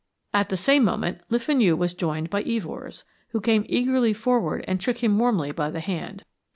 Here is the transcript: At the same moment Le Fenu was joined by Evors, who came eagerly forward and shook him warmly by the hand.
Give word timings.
At 0.33 0.49
the 0.49 0.57
same 0.57 0.83
moment 0.83 1.21
Le 1.29 1.37
Fenu 1.37 1.75
was 1.77 1.93
joined 1.93 2.31
by 2.31 2.41
Evors, 2.43 3.03
who 3.33 3.39
came 3.39 3.67
eagerly 3.69 4.13
forward 4.13 4.65
and 4.67 4.81
shook 4.81 5.03
him 5.03 5.19
warmly 5.19 5.51
by 5.51 5.69
the 5.69 5.79
hand. 5.79 6.23